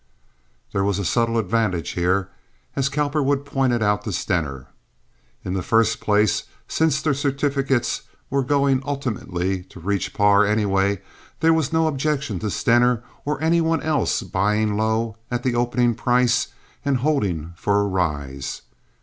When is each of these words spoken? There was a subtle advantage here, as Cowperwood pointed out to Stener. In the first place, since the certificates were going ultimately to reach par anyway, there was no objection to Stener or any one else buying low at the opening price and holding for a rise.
There 0.71 0.83
was 0.83 0.97
a 0.97 1.05
subtle 1.05 1.37
advantage 1.37 1.91
here, 1.91 2.29
as 2.75 2.89
Cowperwood 2.89 3.45
pointed 3.45 3.83
out 3.83 4.03
to 4.05 4.11
Stener. 4.11 4.65
In 5.45 5.53
the 5.53 5.61
first 5.61 5.99
place, 5.99 6.45
since 6.67 6.99
the 7.03 7.13
certificates 7.13 8.01
were 8.31 8.41
going 8.41 8.81
ultimately 8.83 9.61
to 9.65 9.79
reach 9.79 10.11
par 10.15 10.43
anyway, 10.43 11.03
there 11.41 11.53
was 11.53 11.71
no 11.71 11.85
objection 11.85 12.39
to 12.39 12.49
Stener 12.49 13.03
or 13.25 13.39
any 13.43 13.61
one 13.61 13.83
else 13.83 14.23
buying 14.23 14.75
low 14.75 15.17
at 15.29 15.43
the 15.43 15.53
opening 15.53 15.93
price 15.93 16.47
and 16.83 16.97
holding 16.97 17.53
for 17.55 17.79
a 17.79 17.87
rise. 17.87 18.63